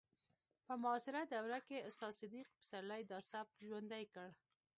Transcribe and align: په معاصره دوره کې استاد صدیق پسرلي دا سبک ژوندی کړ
په 0.65 0.73
معاصره 0.83 1.21
دوره 1.33 1.59
کې 1.67 1.85
استاد 1.89 2.13
صدیق 2.19 2.47
پسرلي 2.57 3.01
دا 3.11 3.19
سبک 3.31 3.55
ژوندی 3.67 4.03
کړ 4.13 4.27